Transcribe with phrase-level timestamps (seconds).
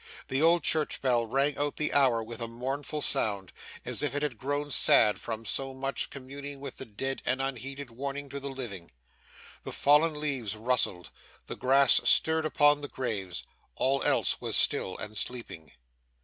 [0.29, 3.53] The old church bell rang out the hour with a mournful sound,
[3.85, 7.91] as if it had grown sad from so much communing with the dead and unheeded
[7.91, 8.89] warning to the living;
[9.61, 11.11] the fallen leaves rustled;
[11.45, 13.43] the grass stirred upon the graves;
[13.75, 15.71] all else was still and sleeping.